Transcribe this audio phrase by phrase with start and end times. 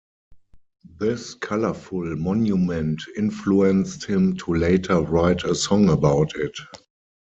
[0.97, 6.55] This colorful monument influenced him to later write a song about it.